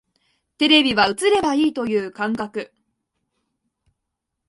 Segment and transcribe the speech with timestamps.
[0.57, 2.73] テレビは映ればいいという感覚